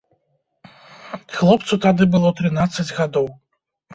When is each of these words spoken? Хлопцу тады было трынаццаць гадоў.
Хлопцу 1.35 1.73
тады 1.85 2.07
было 2.15 2.31
трынаццаць 2.39 2.89
гадоў. 3.01 3.27